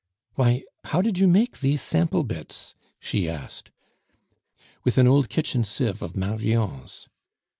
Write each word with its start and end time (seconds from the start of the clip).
"Why, 0.33 0.63
how 0.85 1.03
did 1.03 1.19
you 1.19 1.27
make 1.27 1.59
these 1.59 1.79
sample 1.79 2.23
bits?" 2.23 2.73
she 2.99 3.29
asked. 3.29 3.69
"With 4.83 4.97
an 4.97 5.05
old 5.05 5.29
kitchen 5.29 5.63
sieve 5.63 6.01
of 6.01 6.15
Marion's." 6.17 7.07